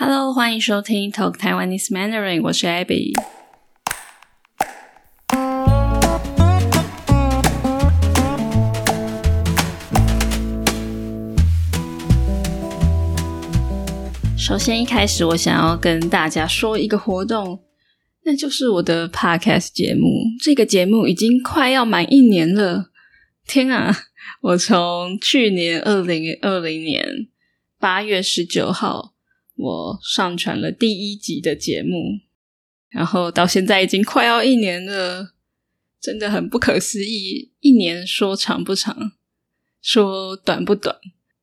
[0.00, 3.14] Hello，欢迎收听 Talk Taiwanese Mandarin，我是 Abby。
[14.38, 17.64] 首先，一开始我想要跟大家说一个活动，
[18.22, 20.08] 那就是我的 Podcast 节目。
[20.40, 22.92] 这个节目已经快要满一年了，
[23.48, 23.92] 天啊！
[24.42, 27.26] 我从去年二零二零年
[27.80, 29.17] 八月十九号。
[29.58, 32.20] 我上传了第一集的节目，
[32.90, 35.34] 然后到现在已经快要一年了，
[36.00, 37.52] 真的很不可思议。
[37.58, 39.12] 一年说长不长，
[39.82, 40.96] 说短不短，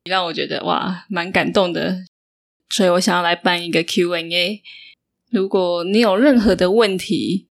[0.06, 2.06] 让我觉得哇，蛮感动的。
[2.70, 4.64] 所以我想要来办一个 Q&A。
[5.30, 7.50] 如果你有任何的问题，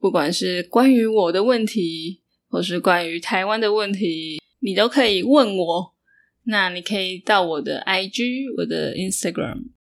[0.00, 5.94] 不管是关于我的问题，或是关于台湾的问题，你都可以问我。
[6.48, 9.75] 那你可以到我的 IG，我的 Instagram。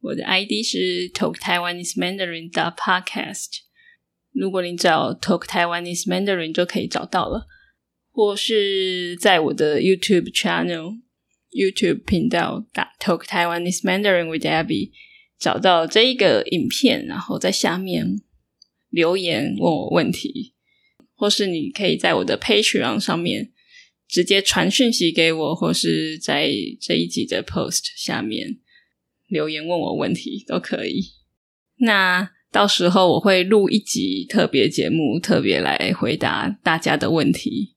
[0.00, 3.62] 我的 ID 是 Talk Taiwanese Mandarin 的 Podcast。
[4.32, 7.46] 如果你找 Talk Taiwanese Mandarin 就可以找到了，
[8.12, 11.00] 或是在我的 YouTube Channel、
[11.50, 14.92] YouTube 频道打 Talk Taiwanese Mandarin with Abby，
[15.38, 18.20] 找到这一个影片，然后在下面
[18.90, 20.54] 留言问我问题，
[21.14, 23.52] 或是你可以在我的 Patreon 上面
[24.08, 28.60] 直接传讯息给我，或是在这一集的 Post 下面。
[29.28, 31.12] 留言问我问题都可以，
[31.80, 37.76] 那到时候我会录一集特别节目，特别来回答大家的问题。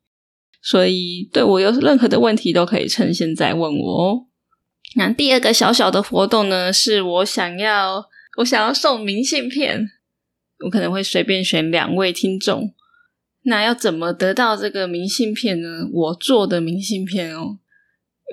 [0.63, 4.27] 所以对我有任何的问题都可以趁现在问我哦。
[4.95, 8.05] 那第二个小小的活动呢，是我想要
[8.37, 9.89] 我想要送明信片，
[10.65, 12.73] 我可能会随便选两位听众。
[13.43, 15.89] 那要怎么得到这个明信片呢？
[15.91, 17.57] 我做的明信片哦，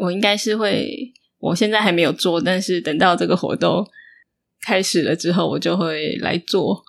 [0.02, 1.12] 我应该是会。
[1.38, 3.86] 我现在还没有做，但是等到这个活动
[4.66, 6.84] 开始了之后，我就会来做。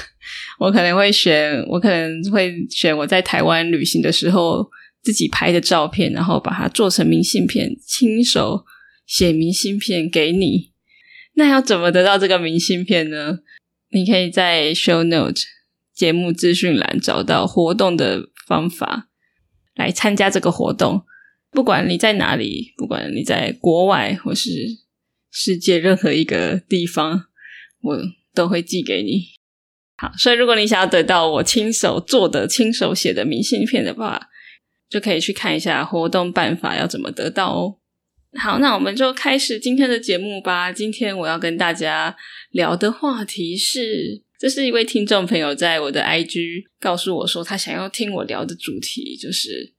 [0.58, 4.66] 我可能会选，我可能会选我在台湾旅行的时候
[5.02, 8.64] 自己拍的照片，然后把它做成明信片，亲手
[9.06, 10.72] 写明信片给你。
[11.34, 13.40] 那要怎么得到这个明信片呢？
[13.90, 15.42] 你可以在 Show Note
[15.94, 19.08] 节目资讯栏找到活动的方法，
[19.74, 21.04] 来参加这个活动。
[21.56, 24.50] 不管你在哪里，不管你在国外或是
[25.32, 27.28] 世界任何一个地方，
[27.80, 27.98] 我
[28.34, 29.22] 都会寄给你。
[29.96, 34.28] 好，所以如果你想要得到我亲手做的、亲手写的明信片的话，
[34.90, 37.78] 就可以去看一下活动办法要怎么得到哦。
[38.38, 40.70] 好，那我们就开始今天的节目吧。
[40.70, 42.14] 今天我要跟大家
[42.50, 49.75] 聊的话题是，这是一位听众朋友在我的 IG 告诉我说，他想要听我聊的主题就是。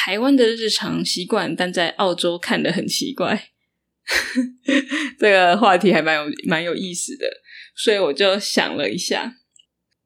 [0.00, 3.48] 台湾的日常习惯，但在澳洲看的很奇怪。
[5.18, 7.26] 这个话题还蛮有蛮有意思的，
[7.76, 9.34] 所以我就想了一下。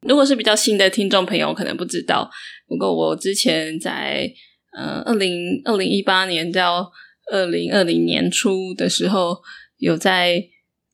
[0.08, 2.30] 如果是比较新的听众朋友，可能不知道。
[2.66, 4.32] 不过我之前在
[4.76, 6.90] 呃二零二零一八年到
[7.30, 9.42] 二零二零年初的时候，
[9.76, 10.42] 有在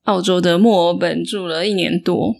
[0.02, 2.34] 澳洲的墨尔本住了一年多，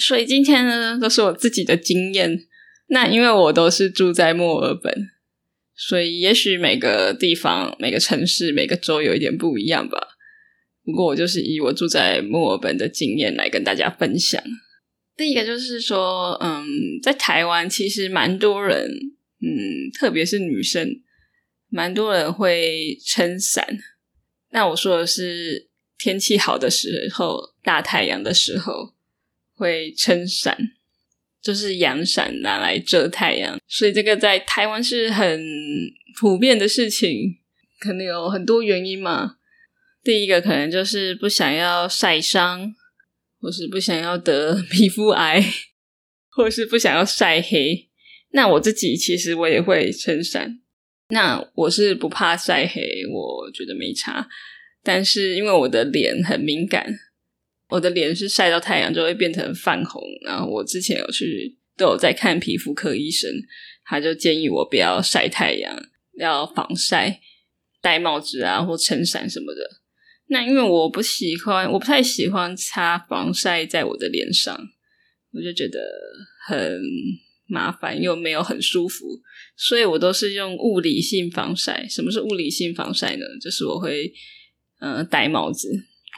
[0.00, 2.40] 所以今天呢都是我自己的经验。
[2.88, 4.92] 那因为我都是住在墨尔本。
[5.74, 9.98] 所以，也许每个地方、每个城市、每个州有一点不一样吧。
[10.84, 14.42] 不过，我就是以我住在墨尔本的经验来跟大家分享。
[15.16, 16.66] 第一个就是说，嗯，
[17.02, 18.90] 在台湾其实蛮多人，
[19.40, 21.02] 嗯，特别是女生，
[21.68, 23.78] 蛮多人会撑伞。
[24.50, 25.68] 那我说的是
[25.98, 28.94] 天气好的时候，大太阳的时候
[29.54, 30.58] 会撑伞。
[31.42, 35.44] 就是阳伞拿来遮太阳，所以这个在台湾是很
[36.20, 37.38] 普遍的事情，
[37.80, 39.36] 可能有很多原因嘛。
[40.04, 42.72] 第一个可能就是不想要晒伤，
[43.40, 45.44] 或是不想要得 皮肤癌，
[46.30, 47.88] 或是不想要晒黑。
[48.30, 50.60] 那我自己其实我也会撑伞，
[51.08, 54.28] 那我是不怕晒黑，我觉得没差。
[54.82, 56.94] 但是因为我的脸很敏感。
[57.72, 63.30] 我的脸是晒到太阳就会变成泛红，然后我之前有去都有在看皮肤科医生，
[63.86, 65.74] 他就建议我不要晒太阳，
[66.18, 67.20] 要防晒，
[67.80, 69.60] 戴帽子啊或撑伞什么的。
[70.28, 74.54] 那因为我不喜欢，我不太喜欢擦防晒在我的脸上，
[75.32, 75.80] 我就觉得
[76.46, 76.78] 很
[77.46, 79.06] 麻烦又没有很舒服，
[79.56, 81.86] 所以我都是用物理性防晒。
[81.88, 83.24] 什么是物理性防晒呢？
[83.40, 84.12] 就是我会
[84.80, 85.68] 嗯戴帽子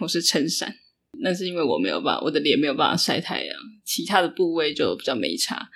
[0.01, 0.77] 或是撑伞。
[1.25, 5.71] 那是因为我没有办法，我的脸没有办法晒太阳，其他的部位就比较没差。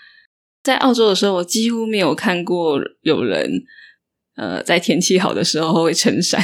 [0.62, 3.64] 在澳洲的时候，我几乎没有看过有人，
[4.36, 6.38] 呃，在天气好的时候会撑伞，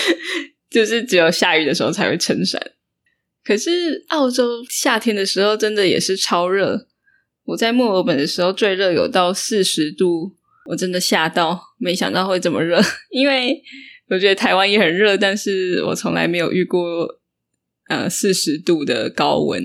[0.70, 2.72] 就是只有下雨的时候才会撑伞。
[3.44, 6.88] 可是澳洲夏天的时候真的也是超热。
[7.44, 10.32] 我在墨尔本的时候最热有到四十度，
[10.70, 12.80] 我真的吓到，没想到会这么热。
[13.12, 13.60] 因为
[14.08, 17.06] 我觉得台湾也很热，但是我从来没有遇过
[17.88, 19.62] 呃四十度的高温。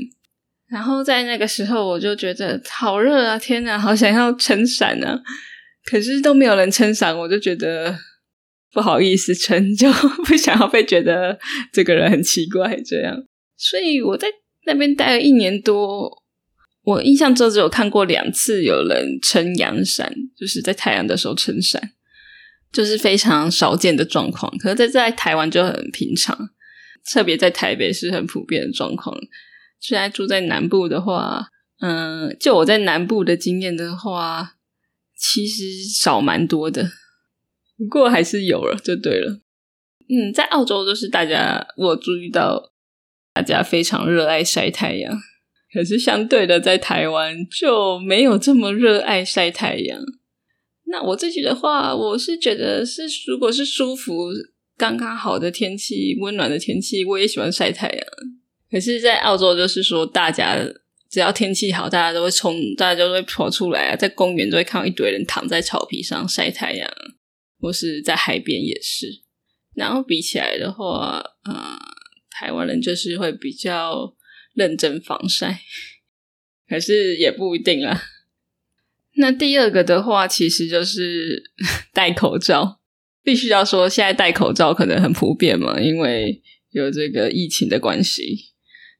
[0.68, 3.40] 然后在那个时候，我就觉得好热啊！
[3.40, 5.20] 天哪，好想要撑伞啊！
[5.86, 7.98] 可是都没有人撑伞，我就觉得
[8.72, 9.92] 不好意思撑，就
[10.26, 11.40] 不想要被觉得
[11.74, 13.16] 这个人很奇怪这样。
[13.58, 14.28] 所以我在
[14.66, 16.24] 那边待了一年多。
[16.84, 21.92] 我印象中只有看过两次有人撑阳伞，就是在太阳的时候撑伞，
[22.72, 24.52] 就是非常少见的状况。
[24.58, 26.50] 可是，在在台湾就很平常，
[27.12, 29.18] 特别在台北是很普遍的状况。
[29.80, 31.48] 现在住在南部的话，
[31.80, 34.56] 嗯，就我在南部的经验的话，
[35.18, 36.84] 其实少蛮多的，
[37.78, 39.42] 不过还是有了，就对了。
[40.10, 42.74] 嗯，在澳洲就是大家，我注意到
[43.34, 45.18] 大家非常热爱晒太阳。
[45.72, 50.02] 可是相对的，在台湾就没有这么热爱晒太阳。
[50.86, 54.30] 那我自己的话，我是觉得是，如果是舒服、
[54.80, 58.08] 刚刚好的天气、温暖的天气，我也喜欢晒太阳。
[58.72, 60.58] 可是，在澳洲就是说，大家
[61.12, 66.90] 只要天气好，大家都会冲，大家都会跑出来啊，在公园都会看到一堆人躺在草皮上晒太阳，
[67.60, 69.22] 或是在海边也是。
[69.76, 71.78] 然后比起来的话，呃，
[72.32, 74.16] 台湾人就是会比较。
[74.56, 75.62] 认真防晒，
[76.68, 78.02] 可是也不一定啊。
[79.16, 81.52] 那第二个的话，其实就是
[81.94, 82.79] 戴口罩。
[83.24, 88.54] 必须要说，现在戴口罩可能很普遍嘛，因为有这个疫情的关系。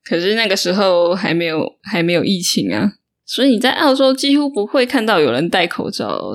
[0.04, 2.94] 可是那个时候还没有还没有疫情啊，
[3.26, 6.34] 所以你在澳洲几乎不会看到有人戴口罩。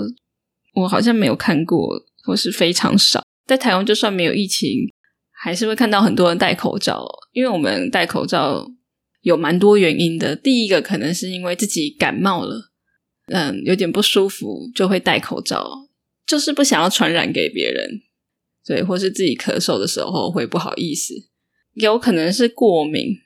[0.75, 3.23] 我好像没有看过，或是非常少。
[3.47, 4.71] 在台湾，就算没有疫情，
[5.31, 8.71] 还是会看到很多人戴口罩，因为我们戴口罩。
[9.23, 10.37] 有蛮多原因的。
[10.37, 12.71] 第一个可能是因为自己感冒了，
[13.29, 15.89] 嗯，有点不舒服，就会戴口罩，
[16.27, 18.03] 就是不想要传染给别人，
[18.65, 21.29] 对，或是自己咳嗽的时候会不好意思。
[21.75, 23.17] 有可能是过敏，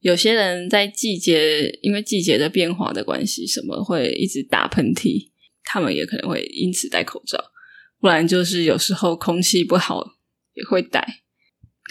[0.00, 5.30] 有些人在季节因为季节的变化的关系，什么会一直打喷嚏，
[5.62, 7.52] 他们也可能会因此戴口罩。
[7.98, 10.16] 不然就是有时候空气不好
[10.52, 11.22] 也会戴，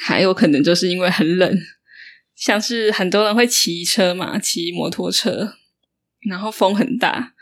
[0.03, 1.57] 还有可能就是因为很冷。
[2.35, 5.53] 像是很多人会骑车嘛，骑摩托车，
[6.29, 7.33] 然后风很大，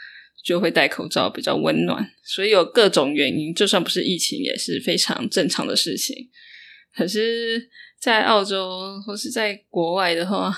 [0.43, 2.11] 就会戴口罩比较温暖。
[2.23, 6.29] 所以有各种原因，就算不是疫情，也是非常正常的事情。
[6.95, 7.69] 可是，
[7.99, 10.53] 在澳洲或是在国外的话，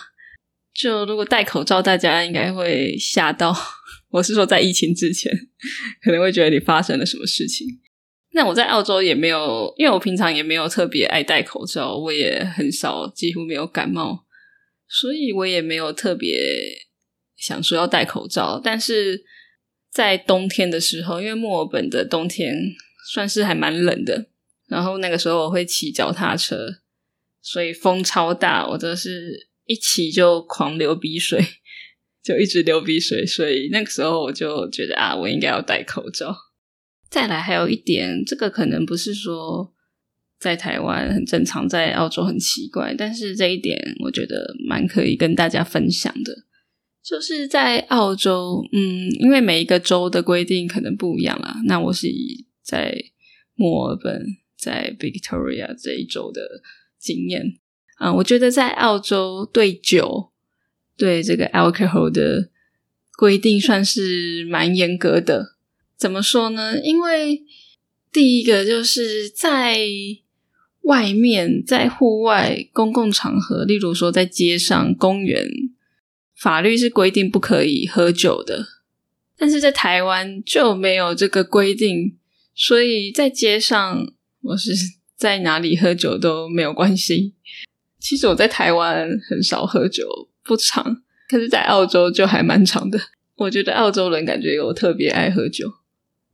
[0.74, 3.56] 就如果戴口罩，大家应该会吓到。
[4.10, 5.32] 我是说，在疫情之前，
[6.02, 7.68] 可能会觉得你发生了什么事情。
[8.32, 14.26] 那我在澳洲也没有，因为我平常也没有特别爱戴口罩，我也很少，几乎没有感冒。
[14.88, 16.38] 所以我也没有特别
[17.38, 19.24] 想说要戴口罩，但是
[19.96, 22.54] 在冬天的时候，因为墨尔本的冬天
[23.14, 24.28] 算是还蛮冷的，
[24.68, 26.82] 然后那个时候我会骑脚踏车，
[27.42, 31.42] 所以风超大，我都是一骑就狂流鼻水，
[32.22, 36.36] 就一直流鼻水，所以那个时候我就觉得啊，我应该要戴口罩。
[37.10, 39.74] 再来还有一点，这个可能不是说。
[40.38, 46.45] 在台湾很正常，在澳洲很奇怪，但是这一点我觉得蛮可以跟大家分享的。
[47.06, 51.58] 就是在澳洲，嗯，因为每一个州的规定可能不一样啦。
[51.66, 52.98] 那我是以在
[53.54, 54.26] 墨尔本、
[54.58, 56.42] 在 Victoria 这一周的
[56.98, 57.60] 经验
[57.98, 60.32] 啊，我觉得在澳洲对酒、
[60.98, 62.50] 对这个 alcohol 的
[63.18, 65.58] 规定算是蛮严格的。
[65.96, 66.82] 怎么说呢？
[66.82, 67.44] 因为
[68.12, 69.78] 第一个就是在
[70.82, 75.46] 外面在户外公共场合，例如说在街上、公园，
[76.36, 78.68] 法律是规定不可以喝酒的。
[79.38, 82.18] 但是在台湾就没有这个规定，
[82.54, 84.72] 所以在街上我是
[85.16, 87.34] 在哪里喝酒都没有关系。
[88.00, 93.00] 其实我在台湾很少喝酒，不长，可是在澳洲就还蛮长的。
[93.36, 95.70] 我觉得澳洲人感觉有特别爱喝酒，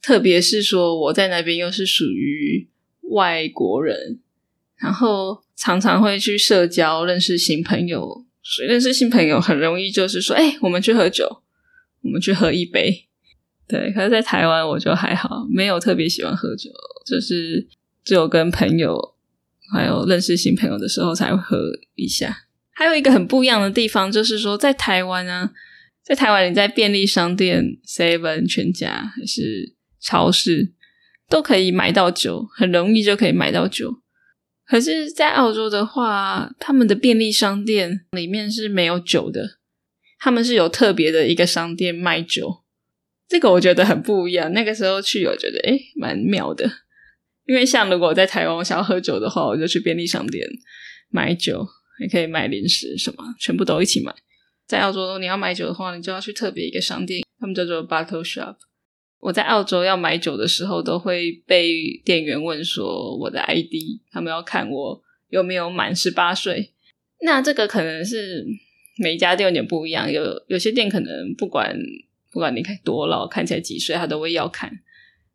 [0.01, 2.69] 特别是说我在那边又是属于
[3.09, 4.19] 外国人。
[4.77, 8.25] 然后常常会去社交，认识新朋友。
[8.53, 11.41] 所以认识新朋友很容易，就是说，哎，我们去喝酒，
[12.01, 13.07] 我们去喝一杯。
[13.65, 16.69] 对，可是，在台湾我就还好，没有特别喜欢喝酒，
[17.05, 17.65] 就是
[18.03, 19.15] 只有跟朋友
[19.73, 21.57] 还有认识新朋友的时候才会喝
[21.95, 22.47] 一下。
[22.73, 25.53] 还有一个很不一样的地方，就是说，在台湾啊，
[26.03, 30.73] 在台湾你在便利商店、Seven、全家还是超市
[31.29, 34.01] 都可以买到酒，很容易就可以买到酒。
[34.71, 39.57] 可是，在澳洲的话，他们的便利商店里面是没有酒的，
[40.17, 42.63] 他们是有特别的一个商店卖酒。
[43.27, 44.53] 这个我觉得很不一样。
[44.53, 46.71] 那个时候去，我觉得诶蛮妙的。
[47.45, 50.47] 因为像如果在台湾我想要喝酒的话，我就去便利商店
[51.09, 51.67] 买酒，
[51.99, 54.15] 也可以买零食什么，全部都一起买。
[54.65, 58.55] 在澳洲，你要买酒的话，你就要去特别一个商店，他们叫做 bottle shop。
[59.21, 66.73] 我在澳洲要买酒的时候，都会被店员问说我的 ID，他们要看我有没有满十八岁。
[67.21, 68.45] 那这个可能是
[68.97, 71.77] 每家店有点不一样，有有些店可能不管
[72.31, 74.71] 不管你看多老，看起来几岁，他都会要看。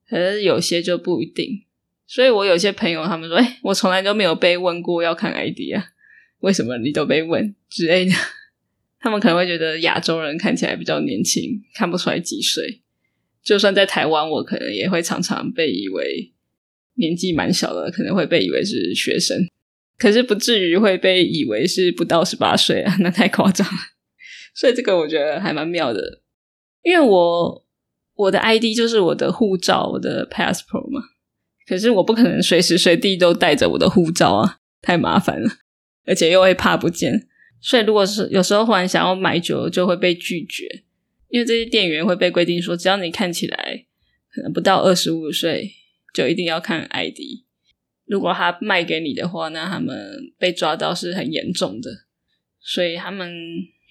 [0.09, 1.63] 可是有些就不一定。
[2.09, 5.85] 所以我有些朋友他们说：“哎，我从来都没有被问过要看 ID 啊，
[6.39, 8.13] 为什么你都被问之类的？”
[9.01, 12.83] 他们可能会觉得亚洲人看起来比较年轻，看不出来几岁。
[13.47, 16.33] 就算在台湾，我可能也会常常被以为
[16.95, 19.39] 年纪蛮小的，可能会被以为是学生，
[19.97, 23.79] 可是不至于会被以为是不到十八岁啊，那太夸张了。
[24.53, 26.23] 所以这个我觉得还蛮妙的，
[26.83, 27.65] 因为我
[28.17, 31.01] 我的 ID 就是我的护照，我的 passport 嘛，
[31.69, 35.49] 可是我不可能随时随地都带着我的护照啊，太麻烦了，
[36.05, 37.29] 而且又会怕不见，
[37.61, 40.83] 所以如果是有时候忽然想要买酒，就会被拒绝。
[41.29, 43.87] 因为这些店员会被规定说，只要你看起来
[44.33, 45.73] 可能不到二十五岁，
[46.15, 47.19] 就一定要看 ID。
[48.07, 51.91] 如果他卖给你的话，那他们被抓到是很严重的。
[52.61, 53.33] 所以他们，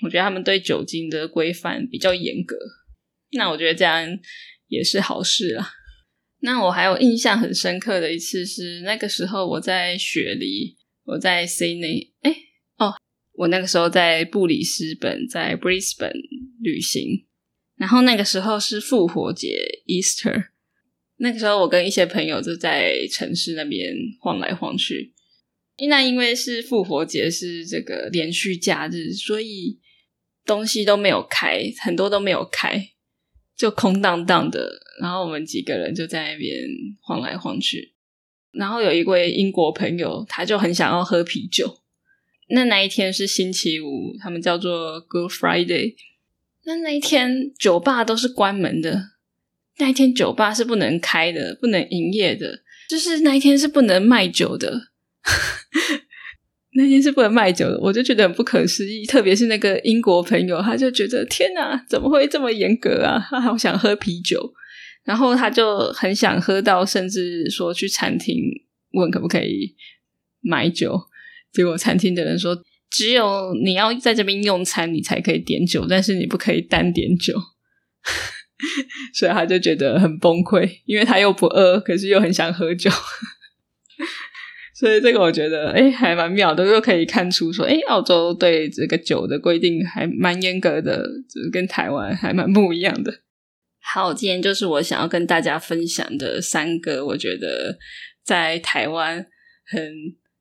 [0.03, 2.55] 我觉得他们对酒精的规范比较严格。
[3.31, 4.17] 那我觉得这样
[4.67, 5.69] 也是好事啦。
[6.39, 12.35] 那我还有印象很深刻的一次是那个时候我在雪梨，我在 Sydney，哎，
[12.77, 12.93] 哦，
[13.33, 16.34] 我那个时候在布里斯本，在 Brisbane。
[16.65, 17.25] 旅行，
[17.77, 19.55] 然后那个时候是复活节
[19.85, 20.47] （Easter）。
[21.17, 25.13] 那个时候，我跟一些朋友就在城市那边晃来晃去。
[25.87, 29.79] 那因为是复活节，是这个连续假日，所以
[30.45, 32.89] 东西都没有开，很多都没有开，
[33.55, 34.81] 就空荡荡的。
[35.01, 36.53] 然后我们几个人就在那边
[37.01, 37.93] 晃来晃去。
[38.51, 41.81] 然后有一位英国朋友，他就很想要喝啤酒。
[42.49, 45.95] 那那一天是星期五，他们叫做 Good Friday。
[46.65, 49.11] 那那一天酒吧都是关门的，
[49.77, 54.89] 那一天酒吧是不能开的，不能营业的，就是那一天是不能卖酒的。
[56.77, 59.05] 那天是不能卖酒的，我就觉得很不可思议。
[59.05, 63.25] 特别是那个英国朋友，他就觉得天哪，怎么会这么严格啊？
[63.29, 64.53] 他好想喝啤酒，
[65.03, 68.37] 然后他就很想喝到，甚至说去餐厅
[68.93, 69.75] 问可不可以
[70.41, 70.99] 买酒，
[71.53, 72.59] 结果餐厅的人说。
[72.95, 77.33] 只有你要在这边用餐，你才可以点酒，但是你不可以单点酒，
[79.13, 82.89] 所以他就觉得很崩溃，因为他又不饿，可是又很想喝酒，
[84.79, 90.97] 所以这个我觉得哎还蛮妙的，又可以看出说哎澳洲对这个酒的规定还蛮严格的，
[91.29, 93.23] 就是跟台湾还蛮不一样的。
[93.93, 97.77] 好，今天就是我想要跟大家分享的三个，我觉得
[98.23, 99.25] 在台湾
[99.65, 99.93] 很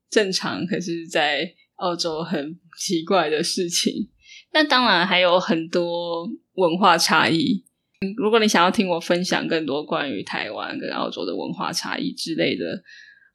[0.09, 4.11] 正常，可是在澳洲很奇怪的事情，
[4.53, 7.65] 那当然还有很多文化差异。
[8.17, 12.83] 如果你想要听我分享更多关于台湾跟澳洲的文化差异之类的，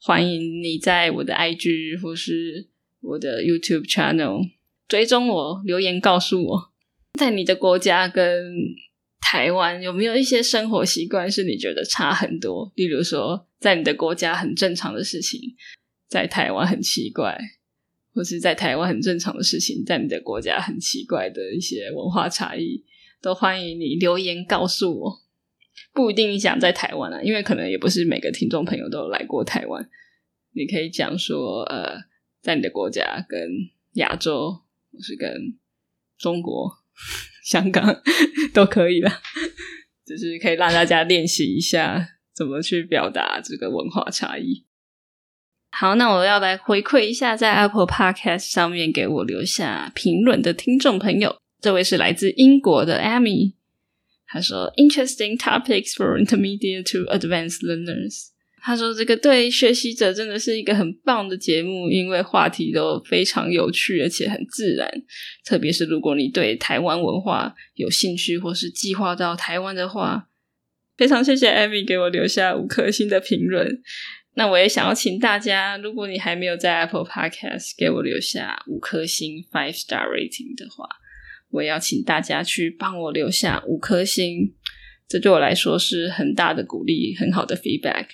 [0.01, 2.69] 欢迎你在我的 IG 或是
[3.01, 4.41] 我的 YouTube channel
[4.87, 6.71] 追踪我，留言告诉我，
[7.19, 8.53] 在你的国家跟
[9.19, 12.71] 台湾有没有一些生活习惯是你觉得差很多？
[12.75, 15.39] 例如说，在你的国家很正常的事情，
[16.07, 17.37] 在台湾很奇怪。
[18.19, 22.83] 或是在台湾很正常的事情，在你的国家很奇怪的一些文化差异，
[23.21, 25.21] 都欢迎你留言告诉我。
[25.93, 29.89] 不一定你想在台湾啊，因为可能也不是每个听众朋友都来过台湾。
[30.51, 31.97] 你可以讲说，呃，
[32.41, 33.39] 在你的国家跟
[33.93, 35.57] 亚洲，或是跟
[36.17, 36.69] 中国、
[37.47, 38.01] 香港
[38.53, 39.09] 都可以了，
[40.05, 44.65] 就是可以让大家练习一下怎么去表达这个文化差异。
[45.71, 51.37] 好，那我要来回馈一下在 Apple Podcast 上面给我留下评论的听众朋友。
[51.61, 53.53] 这位是来自英国的 Amy，
[54.25, 58.29] 他说：“Interesting topics for intermediate to advanced learners。”
[58.61, 64.89] 他说：“这个对学习者真的是一个很棒的节目，因为话题都非常有趣，而且很自然。
[65.45, 70.27] 特别是如果你对台湾文化有兴趣，或是计划到台湾的话，
[70.97, 73.81] 非常谢谢 Amy 给我留下五颗星的评论。”
[74.39, 80.87] 那我也想要请大家，如果你还没有在 Apple Podcast 给我留下五颗星 （five star rating） 的话，
[81.49, 84.53] 我也要请大家去帮我留下五颗星，
[85.09, 88.05] 这对我来说是很大的鼓励，很好的 feedback。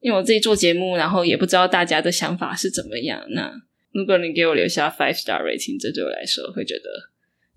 [0.00, 3.22] 因为我自己做节目，然后也不知道大家的想法是怎么样。
[3.32, 3.52] 那
[3.92, 6.84] 如果你给我留下 five star rating，这对我来说会觉得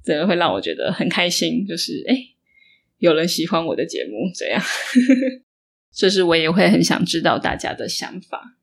[0.03, 2.17] 真的会让我觉得很开心，就是哎，
[2.97, 4.61] 有人喜欢我的节目，这样。
[5.95, 8.57] 就是我也会很想知道大家的想法。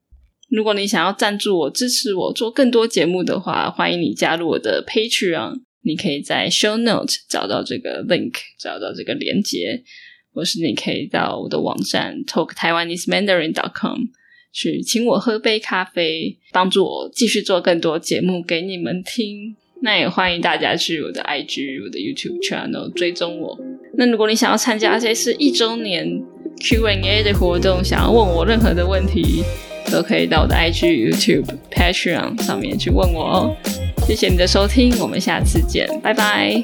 [0.51, 5.61] 如果你想要赞助我、支持我做更多节目的话，欢迎你加入我的 Patreon。
[5.83, 9.83] 你可以在 Show Note 找到这个 link，找到这个连接，
[10.33, 14.01] 或是你可以到我的网站 talk taiwanese mandarin dot com
[14.53, 19.55] 去请我喝杯咖啡，帮助我继续做更多节目给你们听。
[19.83, 23.57] 那也欢迎大家去我的 IG、我的 YouTube channel 追踪我。
[23.97, 26.21] 那如果你想要参加这次一周年
[26.61, 29.45] Q&A 的活动，想要问我任何的问题，
[29.91, 33.57] 都可以到我的 IG、YouTube、Patreon 上面去问我哦。
[34.07, 36.62] 谢谢你的收听，我们下次见，拜拜。